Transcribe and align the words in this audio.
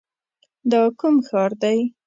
دا 0.71 0.81
کوم 0.99 1.15
ښار 1.27 1.51
دی؟ 1.61 1.79